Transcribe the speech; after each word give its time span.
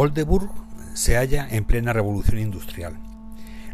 Oldenburg 0.00 0.52
se 0.94 1.16
halla 1.16 1.48
en 1.50 1.64
plena 1.64 1.92
revolución 1.92 2.38
industrial. 2.38 3.00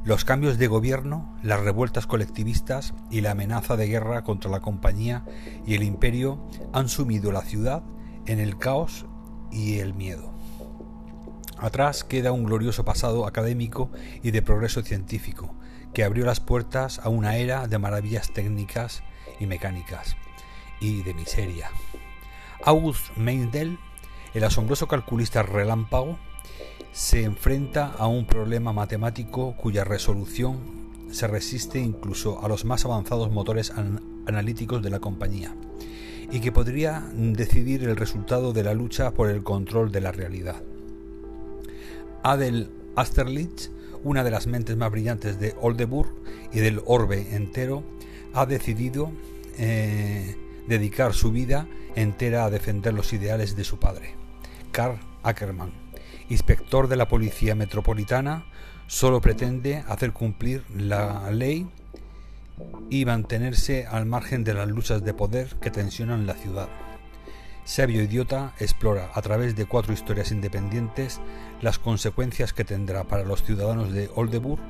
Los 0.04 0.24
cambios 0.24 0.56
de 0.56 0.68
gobierno, 0.68 1.36
las 1.42 1.60
revueltas 1.60 2.06
colectivistas 2.06 2.94
y 3.10 3.20
la 3.20 3.32
amenaza 3.32 3.76
de 3.76 3.88
guerra 3.88 4.24
contra 4.24 4.50
la 4.50 4.60
compañía 4.60 5.26
y 5.66 5.74
el 5.74 5.82
imperio 5.82 6.48
han 6.72 6.88
sumido 6.88 7.30
la 7.30 7.42
ciudad 7.42 7.82
en 8.24 8.40
el 8.40 8.56
caos 8.56 9.04
y 9.52 9.80
el 9.80 9.92
miedo. 9.92 10.32
Atrás 11.58 12.04
queda 12.04 12.32
un 12.32 12.44
glorioso 12.44 12.86
pasado 12.86 13.26
académico 13.26 13.90
y 14.22 14.30
de 14.30 14.40
progreso 14.40 14.80
científico, 14.80 15.54
que 15.92 16.04
abrió 16.04 16.24
las 16.24 16.40
puertas 16.40 17.00
a 17.00 17.10
una 17.10 17.36
era 17.36 17.66
de 17.68 17.78
maravillas 17.78 18.32
técnicas 18.32 19.02
y 19.40 19.44
mecánicas, 19.44 20.16
y 20.80 21.02
de 21.02 21.12
miseria. 21.12 21.68
August 22.64 23.14
Meindel 23.14 23.78
el 24.34 24.42
asombroso 24.42 24.88
calculista 24.88 25.42
relámpago 25.42 26.18
se 26.92 27.22
enfrenta 27.22 27.92
a 27.96 28.08
un 28.08 28.26
problema 28.26 28.72
matemático 28.72 29.56
cuya 29.56 29.84
resolución 29.84 30.58
se 31.10 31.28
resiste 31.28 31.78
incluso 31.78 32.44
a 32.44 32.48
los 32.48 32.64
más 32.64 32.84
avanzados 32.84 33.30
motores 33.30 33.72
analíticos 34.26 34.82
de 34.82 34.90
la 34.90 34.98
compañía 34.98 35.54
y 36.32 36.40
que 36.40 36.50
podría 36.50 37.06
decidir 37.14 37.84
el 37.84 37.96
resultado 37.96 38.52
de 38.52 38.64
la 38.64 38.74
lucha 38.74 39.12
por 39.12 39.30
el 39.30 39.44
control 39.44 39.92
de 39.92 40.00
la 40.00 40.10
realidad. 40.10 40.62
Adel 42.24 42.70
Asterlich, 42.96 43.70
una 44.02 44.24
de 44.24 44.32
las 44.32 44.48
mentes 44.48 44.76
más 44.76 44.90
brillantes 44.90 45.38
de 45.38 45.54
Oldenburg 45.60 46.10
y 46.52 46.58
del 46.58 46.82
orbe 46.86 47.36
entero, 47.36 47.84
ha 48.32 48.46
decidido 48.46 49.12
eh, 49.58 50.34
dedicar 50.66 51.14
su 51.14 51.30
vida 51.30 51.66
entera 51.94 52.44
a 52.44 52.50
defender 52.50 52.94
los 52.94 53.12
ideales 53.12 53.56
de 53.56 53.64
su 53.64 53.78
padre. 53.78 54.14
Karl 54.72 54.98
Ackermann, 55.22 55.72
inspector 56.28 56.88
de 56.88 56.96
la 56.96 57.08
Policía 57.08 57.54
Metropolitana, 57.54 58.46
solo 58.86 59.20
pretende 59.20 59.84
hacer 59.88 60.12
cumplir 60.12 60.64
la 60.70 61.30
ley 61.30 61.66
y 62.90 63.04
mantenerse 63.04 63.86
al 63.86 64.06
margen 64.06 64.44
de 64.44 64.54
las 64.54 64.68
luchas 64.68 65.04
de 65.04 65.14
poder 65.14 65.56
que 65.60 65.70
tensionan 65.70 66.26
la 66.26 66.34
ciudad. 66.34 66.68
Sabio 67.64 68.02
Idiota 68.02 68.52
explora 68.58 69.10
a 69.14 69.22
través 69.22 69.56
de 69.56 69.64
cuatro 69.64 69.94
historias 69.94 70.30
independientes 70.30 71.20
las 71.62 71.78
consecuencias 71.78 72.52
que 72.52 72.64
tendrá 72.64 73.04
para 73.04 73.24
los 73.24 73.42
ciudadanos 73.42 73.90
de 73.92 74.10
Oldenburg 74.14 74.60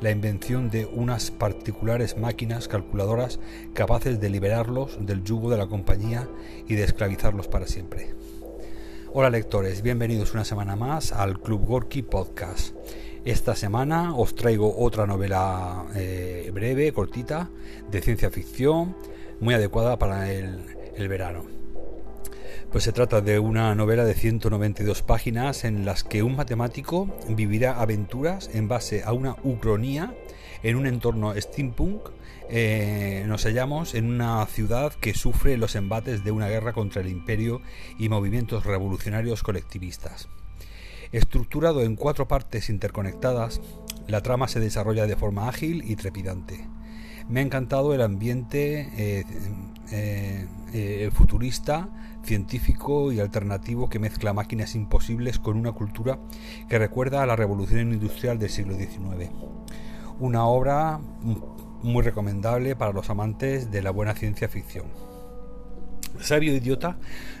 la 0.00 0.10
invención 0.10 0.70
de 0.70 0.86
unas 0.86 1.30
particulares 1.30 2.16
máquinas 2.18 2.68
calculadoras 2.68 3.40
capaces 3.72 4.20
de 4.20 4.30
liberarlos 4.30 4.98
del 5.00 5.22
yugo 5.24 5.50
de 5.50 5.56
la 5.56 5.66
compañía 5.66 6.28
y 6.68 6.74
de 6.74 6.84
esclavizarlos 6.84 7.48
para 7.48 7.66
siempre. 7.66 8.14
Hola 9.12 9.30
lectores, 9.30 9.82
bienvenidos 9.82 10.34
una 10.34 10.44
semana 10.44 10.76
más 10.76 11.12
al 11.12 11.40
Club 11.40 11.64
Gorky 11.64 12.02
Podcast. 12.02 12.76
Esta 13.24 13.56
semana 13.56 14.14
os 14.14 14.34
traigo 14.34 14.78
otra 14.78 15.06
novela 15.06 15.86
eh, 15.94 16.50
breve, 16.52 16.92
cortita, 16.92 17.50
de 17.90 18.02
ciencia 18.02 18.30
ficción, 18.30 18.94
muy 19.40 19.54
adecuada 19.54 19.98
para 19.98 20.30
el, 20.30 20.60
el 20.96 21.08
verano. 21.08 21.55
Pues 22.70 22.84
se 22.84 22.92
trata 22.92 23.20
de 23.20 23.38
una 23.38 23.74
novela 23.74 24.04
de 24.04 24.14
192 24.14 25.02
páginas 25.02 25.64
en 25.64 25.84
las 25.84 26.04
que 26.04 26.22
un 26.22 26.36
matemático 26.36 27.08
vivirá 27.28 27.80
aventuras 27.80 28.50
en 28.52 28.68
base 28.68 29.02
a 29.02 29.12
una 29.12 29.36
ucronía 29.44 30.14
en 30.62 30.76
un 30.76 30.86
entorno 30.86 31.34
steampunk 31.40 32.10
eh, 32.48 33.24
nos 33.26 33.44
hallamos 33.44 33.94
en 33.94 34.06
una 34.06 34.44
ciudad 34.46 34.92
que 34.92 35.14
sufre 35.14 35.56
los 35.56 35.74
embates 35.74 36.22
de 36.22 36.30
una 36.30 36.48
guerra 36.48 36.72
contra 36.72 37.02
el 37.02 37.08
imperio 37.08 37.60
y 37.98 38.08
movimientos 38.08 38.64
revolucionarios 38.64 39.42
colectivistas. 39.42 40.28
Estructurado 41.12 41.82
en 41.82 41.96
cuatro 41.96 42.28
partes 42.28 42.68
interconectadas, 42.68 43.60
la 44.06 44.22
trama 44.22 44.48
se 44.48 44.60
desarrolla 44.60 45.06
de 45.06 45.16
forma 45.16 45.48
ágil 45.48 45.82
y 45.90 45.96
trepidante. 45.96 46.68
Me 47.28 47.40
ha 47.40 47.42
encantado 47.42 47.92
el 47.92 48.02
ambiente 48.02 48.88
eh, 48.96 50.46
eh, 50.72 51.10
futurista, 51.12 51.88
científico 52.22 53.12
y 53.12 53.20
alternativo 53.20 53.88
que 53.88 53.98
mezcla 53.98 54.32
máquinas 54.32 54.74
imposibles 54.74 55.38
con 55.38 55.56
una 55.56 55.72
cultura 55.72 56.18
que 56.68 56.78
recuerda 56.78 57.22
a 57.22 57.26
la 57.26 57.36
revolución 57.36 57.92
industrial 57.92 58.38
del 58.38 58.50
siglo 58.50 58.76
XIX. 58.76 59.30
Una 60.18 60.46
obra 60.46 61.00
muy 61.82 62.02
recomendable 62.02 62.74
para 62.76 62.92
los 62.92 63.10
amantes 63.10 63.70
de 63.70 63.82
la 63.82 63.90
buena 63.90 64.14
ciencia 64.14 64.48
ficción. 64.48 65.15
Sabio 66.20 66.54
Idiota 66.54 66.96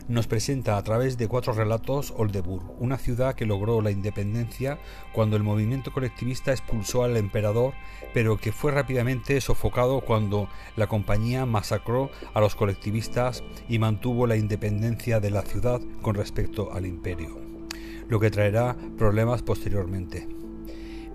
nos 0.08 0.26
presenta 0.26 0.76
a 0.76 0.82
través 0.82 1.18
de 1.18 1.28
cuatro 1.28 1.52
relatos 1.52 2.12
Oldenburg, 2.16 2.64
una 2.78 2.98
ciudad 2.98 3.34
que 3.34 3.46
logró 3.46 3.80
la 3.80 3.90
independencia 3.90 4.78
cuando 5.12 5.36
el 5.36 5.42
movimiento 5.42 5.92
colectivista 5.92 6.52
expulsó 6.52 7.02
al 7.02 7.16
emperador, 7.16 7.74
pero 8.14 8.36
que 8.36 8.52
fue 8.52 8.72
rápidamente 8.72 9.40
sofocado 9.40 10.00
cuando 10.00 10.48
la 10.76 10.86
compañía 10.86 11.46
masacró 11.46 12.10
a 12.34 12.40
los 12.40 12.54
colectivistas 12.54 13.42
y 13.68 13.78
mantuvo 13.78 14.26
la 14.26 14.36
independencia 14.36 15.20
de 15.20 15.30
la 15.30 15.42
ciudad 15.42 15.80
con 16.02 16.14
respecto 16.14 16.72
al 16.72 16.86
imperio, 16.86 17.38
lo 18.08 18.20
que 18.20 18.30
traerá 18.30 18.76
problemas 18.96 19.42
posteriormente. 19.42 20.35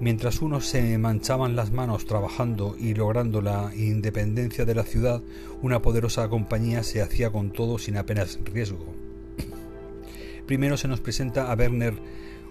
Mientras 0.01 0.41
unos 0.41 0.65
se 0.65 0.97
manchaban 0.97 1.55
las 1.55 1.71
manos 1.71 2.07
trabajando 2.07 2.75
y 2.75 2.95
logrando 2.95 3.39
la 3.39 3.71
independencia 3.75 4.65
de 4.65 4.73
la 4.73 4.81
ciudad, 4.81 5.21
una 5.61 5.83
poderosa 5.83 6.27
compañía 6.27 6.81
se 6.81 7.03
hacía 7.03 7.29
con 7.29 7.51
todo 7.51 7.77
sin 7.77 7.97
apenas 7.97 8.39
riesgo. 8.43 8.95
Primero 10.47 10.75
se 10.75 10.87
nos 10.87 11.01
presenta 11.01 11.51
a 11.51 11.55
Werner 11.55 11.93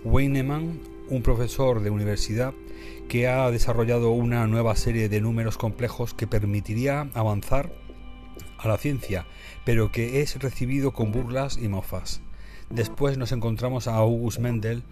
Weinemann, 0.05 0.79
un 1.09 1.23
profesor 1.25 1.83
de 1.83 1.91
universidad 1.91 2.55
que 3.09 3.27
ha 3.27 3.51
desarrollado 3.51 4.13
una 4.13 4.47
nueva 4.47 4.77
serie 4.77 5.09
de 5.09 5.21
números 5.21 5.59
complejos 5.59 6.15
que 6.15 6.29
permitiría 6.29 7.11
avanzar 7.15 7.73
a 8.59 8.69
la 8.69 8.79
ciencia, 8.79 9.27
pero 9.65 9.91
que 9.91 10.21
es 10.21 10.41
recibido 10.41 10.93
con 10.93 11.11
burlas 11.11 11.59
y 11.61 11.67
mofas. 11.67 12.21
Después 12.71 13.19
nos 13.19 13.33
encontramos 13.33 13.89
a 13.89 13.97
August 13.97 14.39
Mendel, 14.39 14.85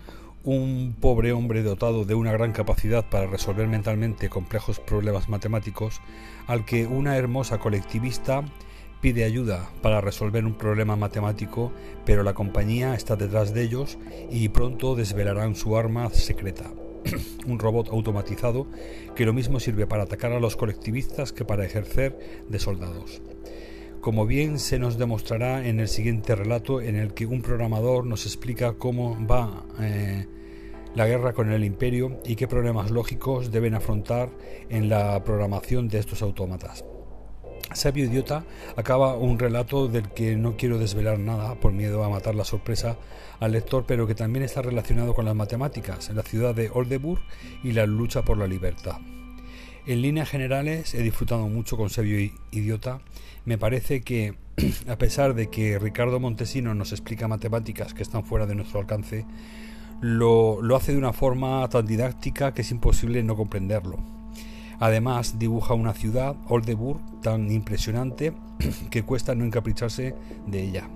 un 0.44 0.94
pobre 0.98 1.32
hombre 1.32 1.62
dotado 1.62 2.04
de 2.04 2.14
una 2.14 2.32
gran 2.32 2.52
capacidad 2.52 3.08
para 3.08 3.26
resolver 3.26 3.66
mentalmente 3.66 4.28
complejos 4.28 4.80
problemas 4.80 5.28
matemáticos, 5.28 6.00
al 6.46 6.64
que 6.64 6.86
una 6.86 7.16
hermosa 7.16 7.58
colectivista 7.58 8.44
pide 9.00 9.24
ayuda 9.24 9.70
para 9.82 10.00
resolver 10.00 10.44
un 10.44 10.54
problema 10.54 10.96
matemático, 10.96 11.72
pero 12.04 12.22
la 12.22 12.34
compañía 12.34 12.94
está 12.94 13.16
detrás 13.16 13.54
de 13.54 13.62
ellos 13.62 13.98
y 14.30 14.48
pronto 14.48 14.94
desvelarán 14.94 15.54
su 15.54 15.76
arma 15.76 16.10
secreta, 16.10 16.70
un 17.46 17.58
robot 17.58 17.88
automatizado 17.88 18.66
que 19.14 19.26
lo 19.26 19.32
mismo 19.32 19.60
sirve 19.60 19.86
para 19.86 20.04
atacar 20.04 20.32
a 20.32 20.40
los 20.40 20.56
colectivistas 20.56 21.32
que 21.32 21.44
para 21.44 21.64
ejercer 21.64 22.44
de 22.48 22.58
soldados 22.58 23.22
como 24.00 24.26
bien 24.26 24.58
se 24.58 24.78
nos 24.78 24.98
demostrará 24.98 25.66
en 25.66 25.80
el 25.80 25.88
siguiente 25.88 26.34
relato 26.34 26.80
en 26.80 26.96
el 26.96 27.14
que 27.14 27.26
un 27.26 27.42
programador 27.42 28.06
nos 28.06 28.26
explica 28.26 28.74
cómo 28.74 29.16
va 29.26 29.64
eh, 29.80 30.26
la 30.94 31.06
guerra 31.06 31.32
con 31.32 31.50
el 31.50 31.64
imperio 31.64 32.20
y 32.24 32.36
qué 32.36 32.48
problemas 32.48 32.90
lógicos 32.90 33.50
deben 33.50 33.74
afrontar 33.74 34.30
en 34.68 34.88
la 34.88 35.22
programación 35.24 35.88
de 35.88 35.98
estos 35.98 36.22
autómatas. 36.22 36.84
Sabio 37.72 38.06
Idiota 38.06 38.44
acaba 38.76 39.14
un 39.14 39.38
relato 39.38 39.88
del 39.88 40.08
que 40.08 40.36
no 40.36 40.56
quiero 40.56 40.78
desvelar 40.78 41.18
nada 41.18 41.54
por 41.56 41.72
miedo 41.72 42.02
a 42.02 42.08
matar 42.08 42.34
la 42.34 42.44
sorpresa 42.44 42.96
al 43.40 43.52
lector, 43.52 43.84
pero 43.86 44.06
que 44.06 44.14
también 44.14 44.44
está 44.44 44.62
relacionado 44.62 45.14
con 45.14 45.26
las 45.26 45.34
matemáticas, 45.34 46.10
la 46.14 46.22
ciudad 46.22 46.54
de 46.54 46.70
Oldenburg 46.72 47.20
y 47.62 47.72
la 47.72 47.86
lucha 47.86 48.22
por 48.22 48.38
la 48.38 48.46
libertad. 48.46 48.98
En 49.88 50.02
líneas 50.02 50.28
generales 50.28 50.92
he 50.92 51.02
disfrutado 51.02 51.48
mucho 51.48 51.78
con 51.78 51.88
Sabio 51.88 52.18
Idiota. 52.50 53.00
Me 53.46 53.56
parece 53.56 54.02
que, 54.02 54.34
a 54.86 54.98
pesar 54.98 55.32
de 55.32 55.48
que 55.48 55.78
Ricardo 55.78 56.20
Montesino 56.20 56.74
nos 56.74 56.92
explica 56.92 57.26
matemáticas 57.26 57.94
que 57.94 58.02
están 58.02 58.22
fuera 58.22 58.44
de 58.44 58.54
nuestro 58.54 58.80
alcance, 58.80 59.24
lo, 60.02 60.60
lo 60.60 60.76
hace 60.76 60.92
de 60.92 60.98
una 60.98 61.14
forma 61.14 61.66
tan 61.70 61.86
didáctica 61.86 62.52
que 62.52 62.60
es 62.60 62.70
imposible 62.70 63.22
no 63.22 63.34
comprenderlo. 63.34 63.96
Además, 64.78 65.38
dibuja 65.38 65.72
una 65.72 65.94
ciudad, 65.94 66.36
Oldenburg, 66.48 67.00
tan 67.22 67.50
impresionante 67.50 68.34
que 68.90 69.04
cuesta 69.04 69.34
no 69.34 69.46
encapricharse 69.46 70.14
de 70.46 70.62
ella. 70.64 70.86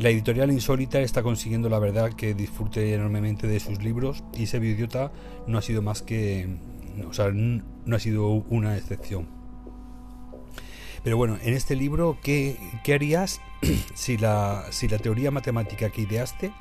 La 0.00 0.08
editorial 0.08 0.50
Insólita 0.50 0.98
está 0.98 1.22
consiguiendo 1.22 1.68
la 1.68 1.78
verdad 1.78 2.12
que 2.14 2.34
disfrute 2.34 2.92
enormemente 2.92 3.46
de 3.46 3.60
sus 3.60 3.80
libros 3.84 4.24
y 4.36 4.44
ese 4.44 4.56
idiota 4.56 5.12
no 5.46 5.58
ha 5.58 5.62
sido 5.62 5.80
más 5.80 6.02
que 6.02 6.48
o 7.08 7.12
sea, 7.12 7.30
no 7.30 7.96
ha 7.96 7.98
sido 7.98 8.28
una 8.28 8.76
excepción. 8.76 9.40
Pero 11.02 11.16
bueno, 11.16 11.38
en 11.42 11.54
este 11.54 11.76
libro, 11.76 12.18
¿qué, 12.22 12.58
harías 12.92 13.40
si 13.94 14.18
la, 14.18 14.64
si 14.70 14.88
la 14.88 14.98
teoría 14.98 15.30
matemática 15.30 15.90
que 15.90 16.02
ideaste 16.02 16.52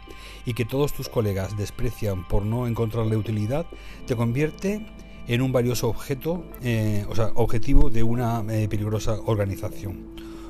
y 0.45 0.53
que 0.53 0.65
todos 0.65 0.93
tus 0.93 1.09
colegas 1.09 1.57
desprecian 1.57 2.27
por 2.27 2.45
no 2.45 2.67
encontrarle 2.67 3.17
utilidad, 3.17 3.65
te 4.05 4.15
convierte 4.15 4.85
en 5.27 5.41
un 5.41 5.51
valioso 5.51 5.89
objeto, 5.89 6.45
eh, 6.63 7.05
o 7.09 7.15
sea, 7.15 7.31
objetivo 7.35 7.89
de 7.89 8.03
una 8.03 8.43
eh, 8.49 8.67
peligrosa 8.69 9.19
organización? 9.25 10.07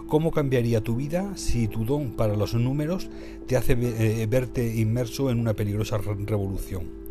¿Cómo 0.07 0.31
cambiaría 0.31 0.81
tu 0.81 0.95
vida 0.95 1.35
si 1.35 1.67
tu 1.67 1.85
don 1.85 2.15
para 2.15 2.35
los 2.35 2.53
números 2.53 3.09
te 3.47 3.57
hace 3.57 3.73
eh, 3.73 4.25
verte 4.27 4.75
inmerso 4.75 5.29
en 5.29 5.39
una 5.39 5.53
peligrosa 5.53 5.97
revolución? 5.97 7.08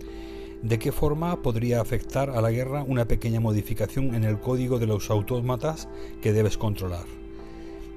¿De 0.62 0.81
qué 0.81 0.90
forma 0.90 1.40
podría 1.40 1.81
afectar 1.81 2.31
a 2.31 2.40
la 2.40 2.50
guerra 2.50 2.82
una 2.82 3.06
pequeña 3.06 3.38
modificación 3.38 4.16
en 4.16 4.25
el 4.25 4.40
código 4.40 4.81
de 4.81 4.88
los 4.88 5.08
autómatas 5.08 5.88
que 6.20 6.32
debes 6.32 6.58
controlar? 6.58 7.05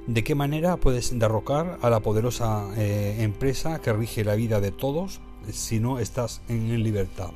¿De 0.05 0.23
qué 0.23 0.35
manera 0.35 0.77
puedes 0.77 1.17
derrocar 1.17 1.79
a 1.81 1.89
la 1.89 2.01
poderosa 2.01 2.69
eh, 2.77 3.17
empresa 3.19 3.81
que 3.81 3.93
rige 3.93 4.23
la 4.23 4.35
vida 4.35 4.61
de 4.61 4.71
todos 4.71 5.21
si 5.51 5.79
no 5.79 5.97
estás 5.97 6.41
en 6.49 6.83
libertad? 6.83 7.31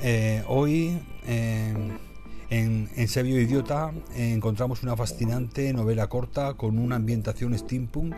Eh, 0.00 0.42
hoy 0.48 0.98
en, 1.26 1.98
en 2.48 3.08
Sabio 3.08 3.38
Idiota 3.38 3.92
encontramos 4.16 4.82
una 4.82 4.96
fascinante 4.96 5.70
novela 5.74 6.06
corta 6.08 6.54
con 6.54 6.78
una 6.78 6.96
ambientación 6.96 7.58
steampunk 7.58 8.14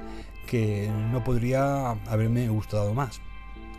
que 0.47 0.89
no 1.11 1.25
podría 1.25 1.91
haberme 2.07 2.49
gustado 2.49 2.95
más. 2.95 3.21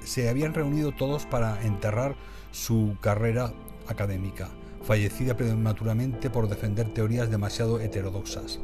Se 0.07 0.29
habían 0.29 0.53
reunido 0.53 0.93
todos 0.93 1.25
para 1.25 1.61
enterrar 1.63 2.15
su 2.51 2.95
carrera 3.01 3.53
académica, 3.87 4.49
fallecida 4.83 5.35
prematuramente 5.35 6.29
por 6.29 6.47
defender 6.47 6.93
teorías 6.93 7.29
demasiado 7.29 7.81
heterodoxas 7.81 8.59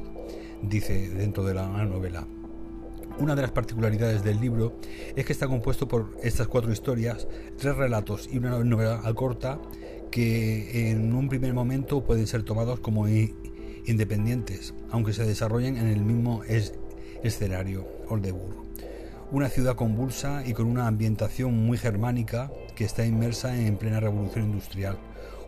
dice 0.63 1.09
dentro 1.09 1.43
de 1.43 1.53
la 1.53 1.67
novela. 1.85 2.25
Una 3.19 3.35
de 3.35 3.43
las 3.43 3.51
particularidades 3.51 4.23
del 4.23 4.39
libro 4.39 4.79
es 5.15 5.25
que 5.25 5.33
está 5.33 5.47
compuesto 5.47 5.87
por 5.87 6.17
estas 6.23 6.47
cuatro 6.47 6.71
historias, 6.71 7.27
tres 7.57 7.75
relatos 7.75 8.27
y 8.31 8.37
una 8.37 8.57
novela 8.63 9.01
corta 9.13 9.59
que 10.09 10.89
en 10.89 11.13
un 11.13 11.29
primer 11.29 11.53
momento 11.53 12.03
pueden 12.03 12.25
ser 12.25 12.43
tomados 12.43 12.79
como 12.79 13.07
independientes, 13.85 14.73
aunque 14.89 15.13
se 15.13 15.25
desarrollen 15.25 15.77
en 15.77 15.87
el 15.87 16.03
mismo 16.03 16.41
escenario, 17.23 17.85
Oldenburg. 18.07 18.62
Una 19.33 19.49
ciudad 19.49 19.75
convulsa 19.75 20.45
y 20.45 20.53
con 20.53 20.67
una 20.67 20.85
ambientación 20.85 21.65
muy 21.65 21.79
germánica 21.79 22.51
que 22.75 22.85
está 22.85 23.03
inmersa 23.03 23.57
en 23.57 23.77
plena 23.77 23.99
revolución 23.99 24.45
industrial. 24.45 24.95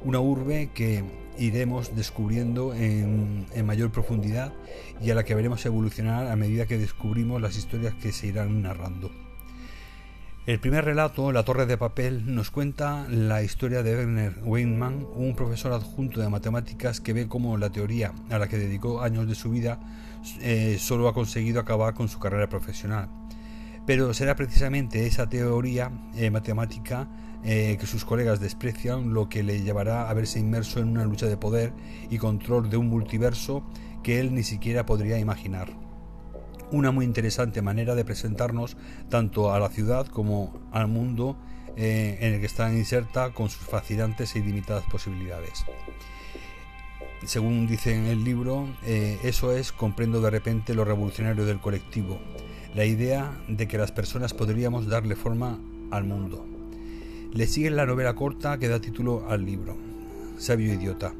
Una 0.03 0.19
urbe 0.19 0.71
que 0.73 1.03
iremos 1.37 1.95
descubriendo 1.95 2.73
en, 2.73 3.45
mayor 3.63 3.91
profundidad 3.91 4.53
y 4.99 5.11
a 5.11 5.13
la 5.13 5.23
que 5.23 5.35
veremos 5.35 5.63
evolucionar 5.67 6.25
a 6.25 6.35
medida 6.35 6.65
que 6.65 6.79
descubrimos 6.79 7.39
las 7.39 7.57
historias 7.57 7.93
que 7.93 8.11
se 8.11 8.25
irán 8.25 8.63
narrando. 8.63 9.11
El 10.47 10.59
primer 10.59 10.83
relato, 10.83 11.31
La 11.31 11.43
Torre 11.43 11.67
de 11.67 11.77
Papel, 11.77 12.33
nos 12.33 12.49
cuenta 12.49 13.05
la 13.07 13.43
historia 13.43 13.83
de 13.83 13.95
Werner 13.95 14.33
Weinmann, 14.43 15.05
un 15.13 15.35
profesor 15.35 15.73
adjunto 15.73 16.21
de 16.21 16.29
matemáticas 16.29 17.01
que 17.01 17.13
ve 17.13 17.27
cómo 17.27 17.55
la 17.55 17.69
teoría 17.69 18.13
a 18.31 18.39
la 18.39 18.47
que 18.47 18.57
dedicó 18.57 19.03
años 19.03 19.27
de 19.27 19.35
su 19.35 19.51
vida 19.51 19.79
eh, 20.41 20.77
solo 20.79 21.07
ha 21.07 21.13
conseguido 21.13 21.59
acabar 21.59 21.93
con 21.93 22.09
su 22.09 22.17
carrera 22.17 22.49
profesional. 22.49 23.24
Pero 23.85 24.13
será 24.13 24.35
precisamente 24.35 25.05
esa 25.05 25.29
teoría 25.29 25.91
eh, 26.15 26.31
matemática 26.31 27.07
eh, 27.43 27.77
que 27.79 27.85
sus 27.85 28.03
colegas 28.03 28.39
desprecian, 28.39 29.13
lo 29.13 29.29
que 29.29 29.43
le 29.43 29.61
llevará 29.61 30.09
a 30.09 30.13
verse 30.13 30.39
inmerso 30.39 30.79
en 30.79 30.89
una 30.89 31.05
lucha 31.05 31.27
de 31.27 31.37
poder 31.37 31.73
y 32.09 32.17
control 32.17 32.69
de 32.69 32.77
un 32.77 32.87
multiverso 32.87 33.63
que 34.01 34.19
él 34.19 34.33
ni 34.33 34.43
siquiera 34.43 34.85
podría 34.85 35.19
imaginar. 35.19 35.71
Una 36.71 36.91
muy 36.91 37.05
interesante 37.05 37.61
manera 37.61 37.93
de 37.93 38.03
presentarnos 38.03 38.75
tanto 39.09 39.53
a 39.53 39.59
la 39.59 39.69
ciudad 39.69 40.07
como 40.07 40.67
al 40.71 40.87
mundo 40.87 41.37
eh, 41.77 42.17
en 42.21 42.33
el 42.33 42.39
que 42.39 42.47
está 42.47 42.73
inserta 42.73 43.31
con 43.33 43.49
sus 43.49 43.67
fascinantes 43.67 44.35
e 44.35 44.39
ilimitadas 44.39 44.85
posibilidades. 44.85 45.63
Según 47.23 47.67
dice 47.67 47.95
en 47.95 48.05
el 48.05 48.23
libro, 48.23 48.67
eso 48.83 49.51
es 49.51 49.71
comprendo 49.71 50.21
de 50.21 50.29
repente 50.29 50.75
lo 50.75 50.85
revolucionario 50.85 51.45
del 51.45 51.59
colectivo, 51.59 52.19
la 52.75 52.83
idea 52.83 53.41
de 53.47 53.67
que 53.67 53.77
las 53.77 53.93
personas 53.93 54.33
podríamos 54.33 54.87
darle 54.87 55.15
forma 55.15 55.59
al 55.91 56.03
mundo. 56.03 56.45
Le 57.31 57.47
sigue 57.47 57.69
la 57.69 57.85
novela 57.85 58.15
corta 58.15 58.57
que 58.57 58.67
da 58.67 58.81
título 58.81 59.25
al 59.29 59.45
libro, 59.45 59.77
Sabio 60.37 60.73
Idiota. 60.73 61.13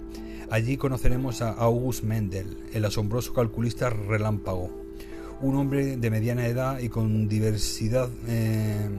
Allí 0.52 0.76
conoceremos 0.76 1.42
a 1.42 1.52
August 1.52 2.04
Mendel, 2.04 2.58
el 2.74 2.84
asombroso 2.84 3.34
calculista 3.34 3.90
relámpago, 3.90 4.70
un 5.42 5.56
hombre 5.56 5.96
de 5.96 6.12
mediana 6.12 6.46
edad 6.46 6.80
y 6.80 6.90
con 6.90 7.30
diversidad 7.30 8.10
eh, 8.28 8.90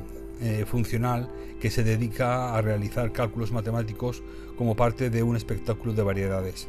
eh, 0.40 0.64
funcional 0.66 1.28
que 1.60 1.70
se 1.70 1.84
dedica 1.84 2.54
a 2.56 2.62
realizar 2.62 3.12
cálculos 3.12 3.52
matemáticos 3.52 4.22
como 4.56 4.74
parte 4.74 5.10
de 5.10 5.22
un 5.22 5.36
espectáculo 5.36 5.92
de 5.92 6.02
variedades. 6.02 6.68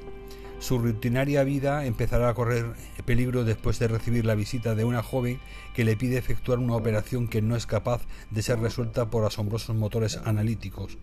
Su 0.59 0.79
rutinaria 0.79 1.43
vida 1.43 1.85
empezará 1.85 2.29
a 2.29 2.33
correr 2.33 2.73
peligro 3.05 3.43
después 3.43 3.77
de 3.77 3.87
recibir 3.87 4.25
la 4.25 4.33
visita 4.33 4.73
de 4.73 4.85
una 4.85 5.03
joven 5.03 5.39
que 5.75 5.85
le 5.85 5.95
pide 5.95 6.17
efectuar 6.17 6.57
una 6.57 6.75
operación 6.75 7.27
que 7.27 7.43
no 7.43 7.55
es 7.55 7.67
capaz 7.67 8.01
de 8.31 8.41
ser 8.41 8.59
resuelta 8.59 9.09
por 9.09 9.23
asombrosos 9.23 9.75
motores 9.75 10.17
analíticos, 10.17 10.97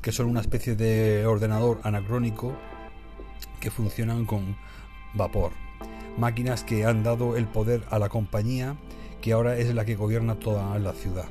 que 0.00 0.12
son 0.12 0.26
una 0.26 0.40
especie 0.40 0.76
de 0.76 1.26
ordenador 1.26 1.78
anacrónico 1.82 2.56
que 3.60 3.70
funcionan 3.70 4.24
con 4.24 4.56
vapor. 5.12 5.52
Máquinas 6.16 6.64
que 6.64 6.86
han 6.86 7.02
dado 7.02 7.36
el 7.36 7.46
poder 7.46 7.82
a 7.90 7.98
la 7.98 8.08
compañía 8.08 8.76
que 9.20 9.32
ahora 9.32 9.58
es 9.58 9.74
la 9.74 9.84
que 9.84 9.94
gobierna 9.96 10.36
toda 10.36 10.78
la 10.78 10.92
ciudad. 10.92 11.28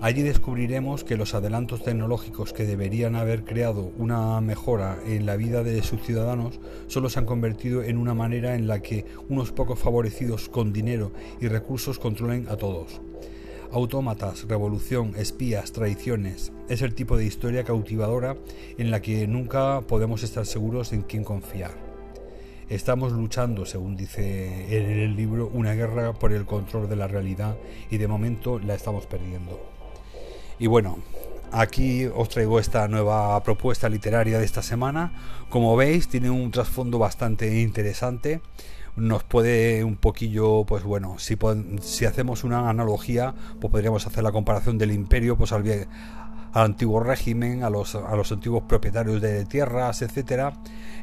Allí 0.00 0.22
descubriremos 0.22 1.02
que 1.02 1.16
los 1.16 1.34
adelantos 1.34 1.82
tecnológicos 1.82 2.52
que 2.52 2.64
deberían 2.64 3.16
haber 3.16 3.42
creado 3.42 3.90
una 3.98 4.40
mejora 4.40 4.96
en 5.04 5.26
la 5.26 5.34
vida 5.34 5.64
de 5.64 5.82
sus 5.82 6.00
ciudadanos 6.02 6.60
solo 6.86 7.10
se 7.10 7.18
han 7.18 7.26
convertido 7.26 7.82
en 7.82 7.98
una 7.98 8.14
manera 8.14 8.54
en 8.54 8.68
la 8.68 8.80
que 8.80 9.04
unos 9.28 9.50
pocos 9.50 9.80
favorecidos 9.80 10.48
con 10.48 10.72
dinero 10.72 11.10
y 11.40 11.48
recursos 11.48 11.98
controlen 11.98 12.46
a 12.48 12.54
todos. 12.54 13.00
Autómatas, 13.72 14.46
revolución, 14.46 15.14
espías, 15.16 15.72
traiciones. 15.72 16.52
Es 16.68 16.80
el 16.82 16.94
tipo 16.94 17.16
de 17.16 17.24
historia 17.24 17.64
cautivadora 17.64 18.36
en 18.78 18.92
la 18.92 19.02
que 19.02 19.26
nunca 19.26 19.80
podemos 19.80 20.22
estar 20.22 20.46
seguros 20.46 20.92
en 20.92 21.02
quién 21.02 21.24
confiar. 21.24 21.72
Estamos 22.68 23.12
luchando, 23.12 23.66
según 23.66 23.96
dice 23.96 24.78
en 24.78 24.90
el 24.90 25.16
libro, 25.16 25.50
una 25.52 25.74
guerra 25.74 26.12
por 26.12 26.32
el 26.32 26.46
control 26.46 26.88
de 26.88 26.96
la 26.96 27.08
realidad 27.08 27.56
y 27.90 27.98
de 27.98 28.06
momento 28.06 28.60
la 28.60 28.76
estamos 28.76 29.06
perdiendo. 29.06 29.77
Y 30.58 30.66
bueno, 30.66 30.98
aquí 31.52 32.06
os 32.06 32.28
traigo 32.28 32.58
esta 32.58 32.88
nueva 32.88 33.40
propuesta 33.42 33.88
literaria 33.88 34.38
de 34.38 34.44
esta 34.44 34.62
semana. 34.62 35.12
Como 35.50 35.76
veis, 35.76 36.08
tiene 36.08 36.30
un 36.30 36.50
trasfondo 36.50 36.98
bastante 36.98 37.60
interesante. 37.60 38.40
Nos 38.96 39.22
puede 39.22 39.84
un 39.84 39.96
poquillo, 39.96 40.64
pues 40.64 40.82
bueno, 40.82 41.18
si, 41.20 41.38
si 41.80 42.04
hacemos 42.04 42.42
una 42.42 42.68
analogía, 42.68 43.34
pues 43.60 43.70
podríamos 43.70 44.04
hacer 44.06 44.24
la 44.24 44.32
comparación 44.32 44.78
del 44.78 44.90
imperio 44.90 45.36
pues 45.36 45.52
al, 45.52 45.86
antiguo 46.52 47.00
régimen, 47.00 47.62
a 47.62 47.70
los, 47.70 47.94
a 47.94 48.16
los 48.16 48.32
antiguos 48.32 48.64
propietarios 48.64 49.20
de 49.22 49.44
tierras, 49.44 50.02
etcétera. 50.02 50.54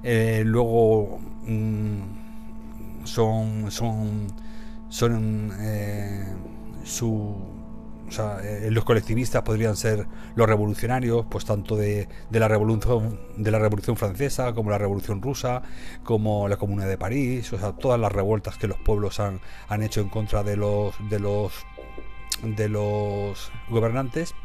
Eh, 0.03 0.43
luego 0.45 1.19
mm, 1.47 3.05
son, 3.05 3.71
son, 3.71 4.27
son 4.89 5.53
eh, 5.61 6.25
su 6.83 7.64
o 8.07 8.11
sea, 8.11 8.39
eh, 8.43 8.69
los 8.71 8.85
colectivistas 8.85 9.41
podrían 9.43 9.75
ser 9.75 10.07
los 10.35 10.47
revolucionarios, 10.47 11.25
pues 11.29 11.45
tanto 11.45 11.75
de, 11.75 12.07
la 12.31 12.47
revolución 12.47 13.19
de 13.37 13.51
la 13.51 13.59
revolución 13.59 13.97
francesa 13.97 14.53
como 14.53 14.69
la 14.69 14.77
revolución 14.77 15.21
rusa, 15.21 15.63
como 16.03 16.47
la 16.47 16.57
Comuna 16.57 16.85
de 16.85 16.97
París, 16.97 17.51
o 17.53 17.59
sea, 17.59 17.73
todas 17.73 17.99
las 17.99 18.11
revueltas 18.11 18.57
que 18.57 18.67
los 18.67 18.77
pueblos 18.77 19.19
han, 19.19 19.39
han 19.67 19.83
hecho 19.83 20.01
en 20.01 20.09
contra 20.09 20.43
de 20.43 20.57
los 20.57 20.95
de 21.09 21.19
los 21.19 21.53
de 22.43 22.69
los 22.69 23.51
gobernantes 23.69 24.35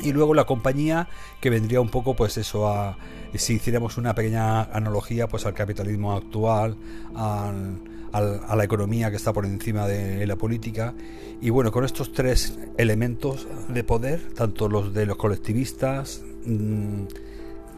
y 0.00 0.12
luego 0.12 0.34
la 0.34 0.44
compañía 0.44 1.08
que 1.40 1.50
vendría 1.50 1.80
un 1.80 1.90
poco 1.90 2.14
pues 2.14 2.38
eso 2.38 2.68
a 2.68 2.96
si 3.34 3.54
hiciéramos 3.54 3.98
una 3.98 4.14
pequeña 4.14 4.62
analogía 4.62 5.28
pues 5.28 5.44
al 5.46 5.54
capitalismo 5.54 6.14
actual 6.14 6.76
al 7.14 7.80
a 8.12 8.56
la 8.56 8.64
economía 8.64 9.10
que 9.10 9.16
está 9.16 9.32
por 9.32 9.46
encima 9.46 9.86
de 9.86 10.26
la 10.26 10.36
política. 10.36 10.94
Y 11.40 11.50
bueno, 11.50 11.72
con 11.72 11.84
estos 11.84 12.12
tres 12.12 12.58
elementos 12.76 13.48
de 13.68 13.84
poder, 13.84 14.20
tanto 14.34 14.68
los 14.68 14.92
de 14.92 15.06
los 15.06 15.16
colectivistas, 15.16 16.22
mm, 16.44 17.04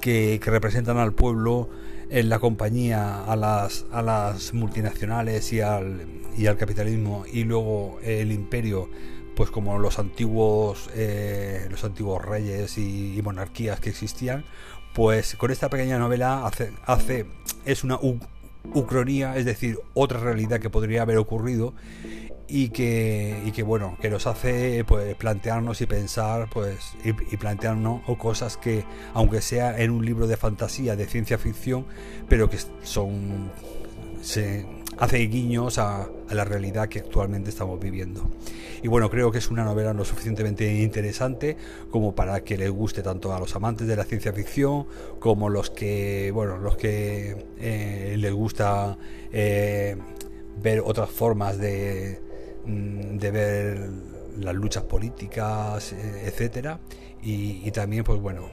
que, 0.01 0.41
representan 0.45 0.99
al 0.99 1.13
pueblo, 1.13 1.69
en 2.11 2.29
la 2.29 2.39
compañía, 2.39 3.25
a 3.25 3.37
las, 3.37 3.87
a 3.91 4.03
las 4.03 4.53
multinacionales 4.53 5.53
y 5.53 5.61
al, 5.61 6.03
y 6.37 6.47
al 6.47 6.57
capitalismo, 6.57 7.25
y 7.33 7.45
luego 7.45 7.99
el 8.03 8.31
imperio, 8.31 8.89
pues 9.37 9.51
como 9.51 9.79
los 9.79 9.99
antiguos, 9.99 10.91
eh, 10.95 11.67
los 11.71 11.85
antiguos 11.85 12.25
reyes 12.25 12.79
y, 12.79 13.21
monarquías 13.23 13.81
que 13.81 13.91
existían, 13.91 14.45
pues 14.95 15.35
con 15.37 15.51
esta 15.51 15.69
pequeña 15.69 15.99
novela 15.99 16.47
hace, 16.47 16.73
hace 16.87 17.27
es 17.65 17.85
una 17.85 17.99
ucronía, 18.73 19.37
es 19.37 19.45
decir, 19.45 19.79
otra 19.95 20.21
realidad 20.21 20.61
que 20.61 20.71
podría 20.71 21.03
haber 21.03 21.19
ocurrido 21.19 21.75
y 22.47 22.69
que, 22.69 23.43
y 23.45 23.53
que 23.53 23.63
bueno, 23.63 23.97
que 24.01 24.11
nos 24.11 24.27
hace 24.27 24.85
pues, 24.85 25.15
plantearnos 25.17 25.81
y 25.81 25.87
pensar 25.87 26.49
pues, 26.53 26.95
y, 27.05 27.37
plantearnos 27.37 28.03
cosas 28.19 28.57
que, 28.57 28.85
aunque 29.15 29.41
sea 29.41 29.79
en 29.81 29.91
un 29.91 30.05
libro 30.05 30.27
de 30.27 30.37
fantasía, 30.37 30.97
de 30.97 31.07
ciencia 31.07 31.39
ficción, 31.39 31.87
pero 32.29 32.51
que 32.51 32.59
son 32.83 33.51
se, 34.23 34.67
hace 34.99 35.19
guiños 35.27 35.79
a, 35.79 36.09
la 36.31 36.45
realidad 36.45 36.89
que 36.89 37.01
actualmente 37.01 37.51
estamos 37.51 37.79
viviendo. 37.79 38.29
Y 38.83 38.89
bueno, 38.89 39.09
creo 39.09 39.31
que 39.31 39.39
es 39.39 39.51
una 39.51 39.65
novela 39.65 39.93
lo 39.93 40.05
suficientemente 40.05 40.83
interesante 40.83 41.57
como 41.91 42.15
para 42.15 42.43
que 42.43 42.57
les 42.57 42.71
guste 42.71 43.03
tanto 43.03 43.33
a 43.33 43.39
los 43.39 43.55
amantes 43.55 43.87
de 43.87 43.97
la 43.97 44.05
ciencia 44.05 44.33
ficción 44.33 44.87
como 45.21 45.49
los 45.49 45.71
que, 45.71 46.31
bueno, 46.33 46.59
los 46.59 46.77
que 46.77 47.47
eh, 47.59 48.17
les 48.19 48.33
gusta 48.33 48.99
eh, 49.33 49.97
ver 50.61 50.83
otras 50.85 51.11
formas 51.11 51.59
de, 51.59 52.21
mm, 52.67 53.17
de 53.19 53.31
ver 53.31 53.91
las 54.39 54.55
luchas 54.55 54.85
políticas, 54.85 55.93
eh, 55.93 56.25
etcétera. 56.27 56.81
Y, 57.23 57.71
también, 57.71 58.05
pues 58.05 58.21
bueno, 58.21 58.51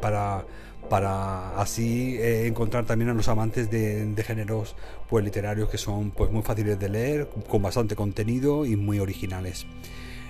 para 0.00 0.44
para 0.88 1.60
así 1.60 2.16
eh, 2.18 2.46
encontrar 2.46 2.84
también 2.84 3.10
a 3.10 3.14
los 3.14 3.28
amantes 3.28 3.70
de, 3.70 4.12
géneros 4.26 4.74
pues 5.08 5.24
literarios 5.24 5.68
que 5.68 5.78
son 5.78 6.10
pues 6.10 6.30
muy 6.30 6.42
fáciles 6.42 6.78
de 6.78 6.88
leer, 6.88 7.28
con 7.48 7.62
bastante 7.62 7.96
contenido 7.96 8.66
y 8.66 8.76
muy 8.76 8.98
originales. 8.98 9.66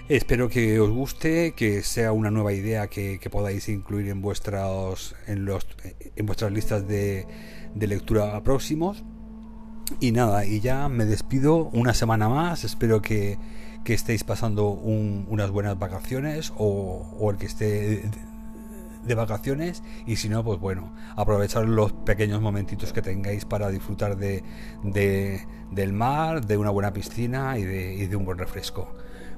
Espero 0.08 0.48
que 0.48 0.80
os 0.80 0.90
guste, 0.90 1.52
que 1.52 1.82
sea 1.82 2.12
una 2.12 2.30
nueva 2.30 2.52
idea 2.52 2.88
que, 2.88 3.20
podáis 3.30 3.68
incluir 3.68 4.08
en 4.08 4.20
vuestras, 4.20 5.14
en, 5.28 5.44
los, 5.44 5.66
en 6.16 6.26
vuestras 6.26 6.50
listas 6.50 6.88
de, 6.88 7.26
lectura 7.76 8.42
próximos. 8.42 9.04
Y 10.00 10.10
nada, 10.10 10.44
y 10.44 10.60
ya 10.60 10.88
me 10.88 11.04
despido 11.04 11.70
una 11.72 11.94
semana 11.94 12.28
más. 12.28 12.64
Espero 12.64 13.00
que, 13.00 13.38
estéis 13.84 14.24
pasando 14.24 14.68
unas 14.70 15.50
buenas 15.50 15.78
vacaciones 15.78 16.52
o, 16.56 17.16
o 17.18 17.30
el 17.30 17.38
que 17.38 17.46
esté 17.46 18.02
de 19.02 19.14
vacaciones 19.14 19.82
y 20.06 20.16
si 20.16 20.28
no, 20.28 20.44
pues 20.44 20.58
bueno, 20.60 20.92
aprovechar 21.16 21.66
los 21.66 21.92
pequeños 21.92 22.40
momentitos 22.40 22.92
que 22.92 23.02
tengáis 23.02 23.44
para 23.44 23.70
disfrutar 23.70 24.16
de, 24.16 24.42
del 25.70 25.92
mar, 25.92 26.44
de 26.46 26.56
una 26.56 26.70
buena 26.70 26.92
piscina 26.92 27.58
y 27.58 27.64
de, 27.64 27.94
y 27.94 28.06
de 28.06 28.16
un 28.16 28.24
buen 28.24 28.38
refresco. 28.38 28.94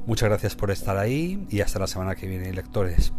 Muchas 0.07 0.28
gracias 0.28 0.57
por 0.57 0.71
estar 0.71 0.97
ahí 0.99 1.47
y 1.50 1.61
hasta 1.61 1.78
la 1.78 1.87
semana 1.87 2.16
que 2.16 2.26
viene, 2.26 2.52
lectores. 2.52 3.12